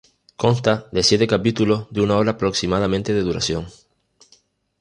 Consta 0.43 0.87
de 0.91 1.03
siete 1.03 1.27
capítulos 1.27 1.85
de 1.91 2.01
una 2.01 2.17
hora 2.17 2.31
aproximada 2.31 2.87
de 2.87 3.21
duración. 3.21 3.67